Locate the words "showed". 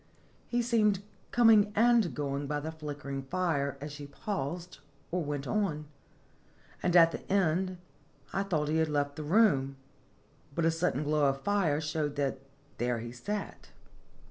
11.79-12.15